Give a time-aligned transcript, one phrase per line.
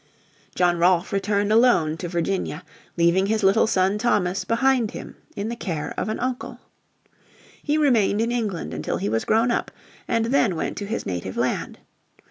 [0.55, 2.63] John Rolfe returned alone to Virginia,
[2.97, 6.59] leaving his little son Thomas behind him in the care of an uncle.
[7.61, 9.69] He remained in England until he was grown up,
[10.07, 11.77] and then went to his native land.